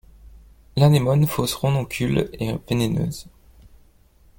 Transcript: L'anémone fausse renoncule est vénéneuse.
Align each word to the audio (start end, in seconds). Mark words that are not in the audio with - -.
L'anémone 0.77 1.27
fausse 1.27 1.53
renoncule 1.53 2.31
est 2.33 2.55
vénéneuse. 2.67 3.27